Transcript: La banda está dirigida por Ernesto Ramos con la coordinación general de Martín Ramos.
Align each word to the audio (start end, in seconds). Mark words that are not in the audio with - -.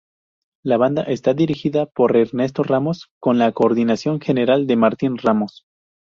La 0.63 0.77
banda 0.77 1.03
está 1.03 1.35
dirigida 1.35 1.85
por 1.85 2.17
Ernesto 2.17 2.63
Ramos 2.63 3.11
con 3.19 3.37
la 3.37 3.51
coordinación 3.51 4.19
general 4.19 4.65
de 4.65 4.75
Martín 4.75 5.15
Ramos. 5.19 5.67